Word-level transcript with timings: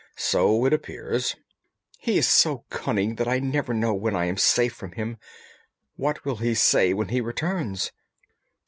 "So 0.17 0.65
it 0.65 0.73
appears." 0.73 1.35
"He 1.99 2.17
is 2.17 2.27
so 2.27 2.65
cunning 2.71 3.17
that 3.17 3.27
I 3.27 3.37
never 3.37 3.71
know 3.71 3.93
when 3.93 4.15
I 4.15 4.25
am 4.25 4.35
safe 4.35 4.73
from 4.73 4.93
him. 4.93 5.17
What 5.95 6.25
will 6.25 6.37
he 6.37 6.55
say 6.55 6.91
when 6.91 7.09
he 7.09 7.21
returns?" 7.21 7.91